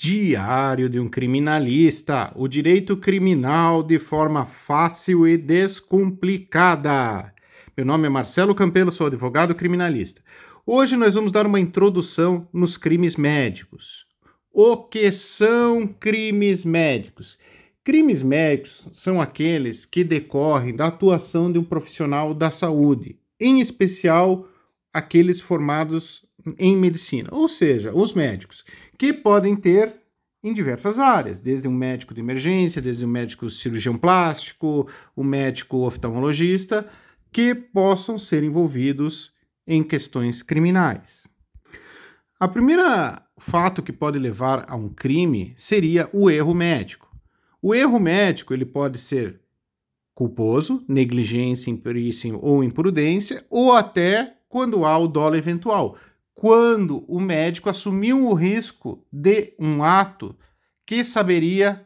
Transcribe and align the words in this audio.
Diário 0.00 0.88
de 0.88 1.00
um 1.00 1.08
Criminalista, 1.08 2.32
o 2.36 2.46
direito 2.46 2.96
criminal 2.96 3.82
de 3.82 3.98
forma 3.98 4.46
fácil 4.46 5.26
e 5.26 5.36
descomplicada. 5.36 7.34
Meu 7.76 7.84
nome 7.84 8.06
é 8.06 8.08
Marcelo 8.08 8.54
Campelo, 8.54 8.92
sou 8.92 9.08
advogado 9.08 9.56
criminalista. 9.56 10.22
Hoje 10.64 10.96
nós 10.96 11.14
vamos 11.14 11.32
dar 11.32 11.46
uma 11.46 11.58
introdução 11.58 12.46
nos 12.52 12.76
crimes 12.76 13.16
médicos. 13.16 14.06
O 14.52 14.76
que 14.76 15.10
são 15.10 15.88
crimes 15.88 16.64
médicos? 16.64 17.36
Crimes 17.82 18.22
médicos 18.22 18.88
são 18.92 19.20
aqueles 19.20 19.84
que 19.84 20.04
decorrem 20.04 20.76
da 20.76 20.86
atuação 20.86 21.50
de 21.50 21.58
um 21.58 21.64
profissional 21.64 22.32
da 22.32 22.52
saúde, 22.52 23.18
em 23.40 23.60
especial 23.60 24.46
aqueles 24.94 25.40
formados 25.40 26.27
em 26.58 26.76
medicina, 26.76 27.28
ou 27.32 27.48
seja, 27.48 27.92
os 27.92 28.12
médicos, 28.14 28.64
que 28.96 29.12
podem 29.12 29.56
ter 29.56 30.00
em 30.42 30.52
diversas 30.52 30.98
áreas, 30.98 31.40
desde 31.40 31.66
um 31.66 31.72
médico 31.72 32.14
de 32.14 32.20
emergência, 32.20 32.80
desde 32.80 33.04
um 33.04 33.08
médico 33.08 33.50
cirurgião 33.50 33.96
plástico, 33.96 34.88
um 35.16 35.24
médico 35.24 35.78
oftalmologista, 35.78 36.88
que 37.32 37.54
possam 37.54 38.18
ser 38.18 38.42
envolvidos 38.42 39.32
em 39.66 39.82
questões 39.82 40.42
criminais. 40.42 41.26
A 42.38 42.46
primeira 42.46 43.22
fato 43.36 43.82
que 43.82 43.92
pode 43.92 44.18
levar 44.18 44.64
a 44.68 44.76
um 44.76 44.88
crime 44.88 45.52
seria 45.56 46.08
o 46.12 46.30
erro 46.30 46.54
médico. 46.54 47.08
O 47.60 47.74
erro 47.74 47.98
médico 47.98 48.54
ele 48.54 48.64
pode 48.64 48.98
ser 48.98 49.40
culposo, 50.14 50.84
negligência, 50.88 51.70
imperícia 51.70 52.36
ou 52.36 52.62
imprudência, 52.62 53.44
ou 53.50 53.72
até 53.72 54.36
quando 54.48 54.84
há 54.84 54.96
o 54.98 55.06
dolo 55.06 55.36
eventual, 55.36 55.96
quando 56.38 57.04
o 57.08 57.18
médico 57.18 57.68
assumiu 57.68 58.28
o 58.28 58.32
risco 58.32 59.04
de 59.12 59.54
um 59.58 59.82
ato 59.82 60.36
que 60.86 61.02
saberia 61.02 61.84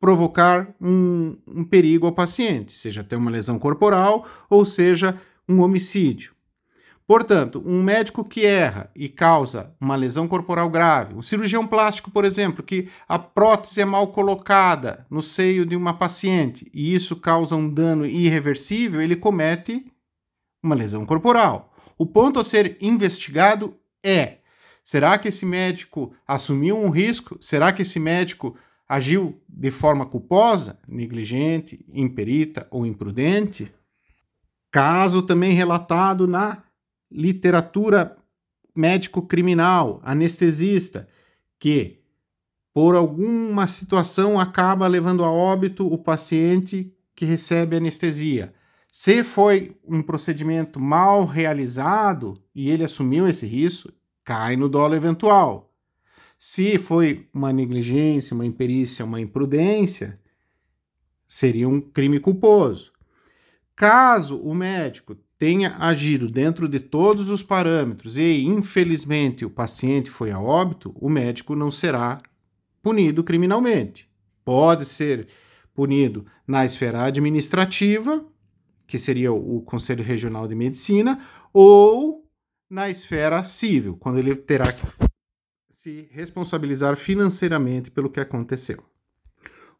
provocar 0.00 0.74
um, 0.80 1.36
um, 1.46 1.62
perigo 1.62 2.06
ao 2.06 2.12
paciente, 2.12 2.72
seja 2.72 3.02
até 3.02 3.14
uma 3.18 3.30
lesão 3.30 3.58
corporal 3.58 4.26
ou 4.48 4.64
seja 4.64 5.20
um 5.46 5.60
homicídio. 5.60 6.32
Portanto, 7.06 7.62
um 7.66 7.82
médico 7.82 8.24
que 8.24 8.46
erra 8.46 8.90
e 8.96 9.10
causa 9.10 9.70
uma 9.78 9.94
lesão 9.94 10.26
corporal 10.26 10.70
grave, 10.70 11.14
um 11.14 11.20
cirurgião 11.20 11.66
plástico, 11.66 12.10
por 12.10 12.24
exemplo, 12.24 12.64
que 12.64 12.88
a 13.06 13.18
prótese 13.18 13.82
é 13.82 13.84
mal 13.84 14.06
colocada 14.06 15.06
no 15.10 15.20
seio 15.20 15.66
de 15.66 15.76
uma 15.76 15.92
paciente 15.92 16.66
e 16.72 16.94
isso 16.94 17.14
causa 17.14 17.54
um 17.54 17.68
dano 17.68 18.06
irreversível, 18.06 19.02
ele 19.02 19.16
comete 19.16 19.84
uma 20.62 20.74
lesão 20.74 21.04
corporal. 21.04 21.75
O 21.98 22.04
ponto 22.04 22.38
a 22.38 22.44
ser 22.44 22.76
investigado 22.80 23.76
é: 24.02 24.38
será 24.84 25.18
que 25.18 25.28
esse 25.28 25.46
médico 25.46 26.12
assumiu 26.26 26.76
um 26.76 26.90
risco? 26.90 27.38
Será 27.40 27.72
que 27.72 27.82
esse 27.82 27.98
médico 27.98 28.56
agiu 28.88 29.40
de 29.48 29.70
forma 29.70 30.06
culposa, 30.06 30.78
negligente, 30.86 31.84
imperita 31.92 32.66
ou 32.70 32.84
imprudente? 32.84 33.72
Caso 34.70 35.22
também 35.22 35.54
relatado 35.54 36.26
na 36.26 36.62
literatura 37.10 38.16
médico-criminal, 38.74 40.00
anestesista, 40.04 41.08
que 41.58 42.00
por 42.74 42.94
alguma 42.94 43.66
situação 43.66 44.38
acaba 44.38 44.86
levando 44.86 45.24
a 45.24 45.30
óbito 45.30 45.90
o 45.90 45.96
paciente 45.96 46.92
que 47.14 47.24
recebe 47.24 47.76
anestesia. 47.76 48.52
Se 48.98 49.22
foi 49.22 49.76
um 49.86 50.00
procedimento 50.00 50.80
mal 50.80 51.26
realizado 51.26 52.42
e 52.54 52.70
ele 52.70 52.82
assumiu 52.82 53.28
esse 53.28 53.44
risco, 53.44 53.92
cai 54.24 54.56
no 54.56 54.70
dolo 54.70 54.94
eventual. 54.94 55.70
Se 56.38 56.78
foi 56.78 57.28
uma 57.30 57.52
negligência, 57.52 58.34
uma 58.34 58.46
imperícia, 58.46 59.04
uma 59.04 59.20
imprudência, 59.20 60.18
seria 61.28 61.68
um 61.68 61.78
crime 61.78 62.18
culposo. 62.18 62.90
Caso 63.76 64.38
o 64.38 64.54
médico 64.54 65.14
tenha 65.38 65.76
agido 65.78 66.26
dentro 66.26 66.66
de 66.66 66.80
todos 66.80 67.28
os 67.28 67.42
parâmetros 67.42 68.16
e, 68.16 68.46
infelizmente, 68.46 69.44
o 69.44 69.50
paciente 69.50 70.08
foi 70.08 70.30
a 70.30 70.40
óbito, 70.40 70.96
o 70.98 71.10
médico 71.10 71.54
não 71.54 71.70
será 71.70 72.18
punido 72.82 73.22
criminalmente. 73.22 74.08
Pode 74.42 74.86
ser 74.86 75.28
punido 75.74 76.24
na 76.46 76.64
esfera 76.64 77.02
administrativa 77.02 78.24
que 78.86 78.98
seria 78.98 79.32
o 79.32 79.60
Conselho 79.62 80.04
Regional 80.04 80.46
de 80.46 80.54
Medicina, 80.54 81.20
ou 81.52 82.24
na 82.68 82.90
esfera 82.90 83.44
civil, 83.44 83.96
quando 83.96 84.18
ele 84.18 84.34
terá 84.34 84.72
que 84.72 84.86
se 85.70 86.08
responsabilizar 86.10 86.96
financeiramente 86.96 87.90
pelo 87.90 88.10
que 88.10 88.20
aconteceu. 88.20 88.82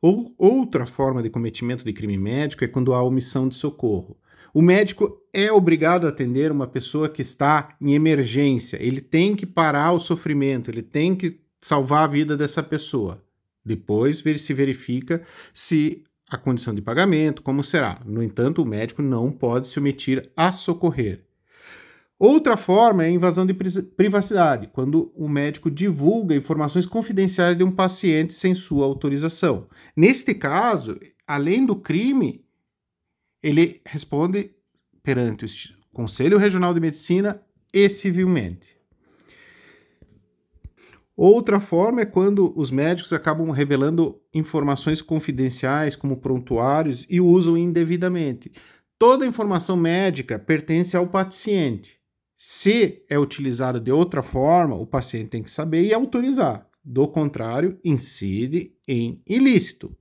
Ou 0.00 0.34
outra 0.38 0.86
forma 0.86 1.22
de 1.22 1.30
cometimento 1.30 1.84
de 1.84 1.92
crime 1.92 2.16
médico 2.16 2.64
é 2.64 2.68
quando 2.68 2.94
há 2.94 3.02
omissão 3.02 3.48
de 3.48 3.56
socorro. 3.56 4.16
O 4.54 4.62
médico 4.62 5.20
é 5.32 5.50
obrigado 5.50 6.06
a 6.06 6.10
atender 6.10 6.50
uma 6.50 6.66
pessoa 6.66 7.08
que 7.08 7.22
está 7.22 7.76
em 7.80 7.94
emergência, 7.94 8.78
ele 8.80 9.00
tem 9.00 9.34
que 9.34 9.44
parar 9.44 9.92
o 9.92 9.98
sofrimento, 9.98 10.70
ele 10.70 10.82
tem 10.82 11.14
que 11.14 11.40
salvar 11.60 12.04
a 12.04 12.06
vida 12.06 12.36
dessa 12.36 12.62
pessoa. 12.62 13.22
Depois 13.64 14.22
se 14.38 14.54
verifica 14.54 15.22
se 15.52 16.04
a 16.30 16.36
condição 16.36 16.74
de 16.74 16.82
pagamento, 16.82 17.42
como 17.42 17.62
será. 17.62 18.00
No 18.04 18.22
entanto, 18.22 18.62
o 18.62 18.66
médico 18.66 19.02
não 19.02 19.30
pode 19.30 19.68
se 19.68 19.78
omitir 19.78 20.30
a 20.36 20.52
socorrer. 20.52 21.24
Outra 22.18 22.56
forma 22.56 23.04
é 23.04 23.08
a 23.08 23.10
invasão 23.10 23.44
de 23.44 23.52
privacidade, 23.52 24.68
quando 24.72 25.12
o 25.14 25.28
médico 25.28 25.70
divulga 25.70 26.34
informações 26.34 26.86
confidenciais 26.86 27.58
de 27.58 27.62
um 27.62 27.70
paciente 27.70 28.32
sem 28.32 28.54
sua 28.54 28.86
autorização. 28.86 29.68
Neste 29.94 30.34
caso, 30.34 30.98
além 31.26 31.66
do 31.66 31.76
crime, 31.76 32.42
ele 33.42 33.82
responde 33.84 34.50
perante 35.02 35.44
o 35.44 35.48
Conselho 35.92 36.38
Regional 36.38 36.72
de 36.72 36.80
Medicina 36.80 37.42
e 37.72 37.88
civilmente. 37.90 38.75
Outra 41.16 41.58
forma 41.58 42.02
é 42.02 42.04
quando 42.04 42.52
os 42.54 42.70
médicos 42.70 43.10
acabam 43.10 43.50
revelando 43.50 44.20
informações 44.34 45.00
confidenciais, 45.00 45.96
como 45.96 46.18
prontuários, 46.18 47.06
e 47.08 47.22
usam 47.22 47.56
indevidamente. 47.56 48.52
Toda 48.98 49.26
informação 49.26 49.78
médica 49.78 50.38
pertence 50.38 50.94
ao 50.94 51.06
paciente. 51.06 51.98
Se 52.36 53.02
é 53.08 53.18
utilizada 53.18 53.80
de 53.80 53.90
outra 53.90 54.22
forma, 54.22 54.76
o 54.76 54.86
paciente 54.86 55.30
tem 55.30 55.42
que 55.42 55.50
saber 55.50 55.84
e 55.86 55.94
autorizar. 55.94 56.68
Do 56.84 57.08
contrário, 57.08 57.78
incide 57.82 58.74
em 58.86 59.22
ilícito. 59.26 59.96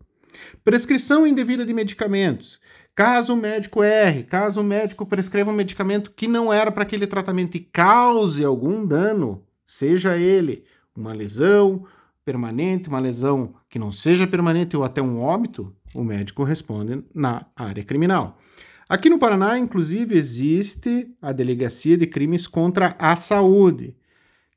Prescrição 0.65 1.25
indevida 1.25 1.65
de 1.65 1.73
medicamentos. 1.73 2.59
Caso 2.93 3.33
o 3.33 3.37
médico 3.37 3.81
erre, 3.81 4.23
caso 4.23 4.59
o 4.59 4.63
médico 4.63 5.05
prescreva 5.05 5.49
um 5.49 5.55
medicamento 5.55 6.11
que 6.11 6.27
não 6.27 6.51
era 6.51 6.71
para 6.71 6.83
aquele 6.83 7.07
tratamento 7.07 7.55
e 7.55 7.61
cause 7.61 8.43
algum 8.43 8.85
dano, 8.85 9.45
seja 9.65 10.17
ele 10.17 10.65
uma 10.95 11.13
lesão 11.13 11.85
permanente, 12.23 12.89
uma 12.89 12.99
lesão 12.99 13.53
que 13.69 13.77
não 13.77 13.91
seja 13.91 14.25
permanente 14.25 14.75
ou 14.75 14.83
até 14.83 15.01
um 15.01 15.21
óbito, 15.21 15.75
o 15.93 16.03
médico 16.03 16.43
responde 16.43 17.03
na 17.13 17.45
área 17.55 17.83
criminal. 17.83 18.39
Aqui 18.87 19.09
no 19.09 19.19
Paraná, 19.19 19.57
inclusive, 19.57 20.15
existe 20.15 21.11
a 21.21 21.31
Delegacia 21.31 21.97
de 21.97 22.05
Crimes 22.05 22.47
contra 22.47 22.95
a 22.99 23.15
Saúde, 23.15 23.95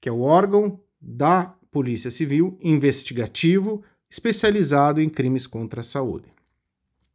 que 0.00 0.08
é 0.08 0.12
o 0.12 0.20
órgão 0.20 0.80
da 1.00 1.54
Polícia 1.70 2.10
Civil 2.10 2.58
investigativo 2.62 3.82
especializado 4.10 5.00
em 5.00 5.08
crimes 5.08 5.46
contra 5.46 5.82
a 5.82 5.84
saúde. 5.84 6.32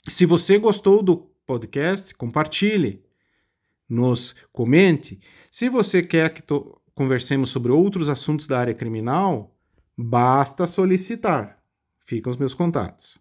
Se 0.08 0.26
você 0.26 0.58
gostou 0.58 1.02
do 1.02 1.18
podcast, 1.46 2.14
compartilhe, 2.14 3.04
nos 3.90 4.36
comente. 4.52 5.20
Se 5.52 5.70
você 5.70 6.02
quer 6.02 6.34
que 6.34 6.42
conversemos 6.96 7.50
sobre 7.50 7.72
outros 7.72 8.10
assuntos 8.10 8.48
da 8.48 8.60
área 8.60 8.74
criminal, 8.74 9.56
basta 9.98 10.66
solicitar. 10.66 11.62
Ficam 12.06 12.32
os 12.32 12.38
meus 12.38 12.54
contatos. 12.54 13.18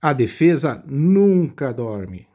A 0.00 0.12
defesa 0.12 0.82
nunca 0.86 1.72
dorme. 1.72 2.27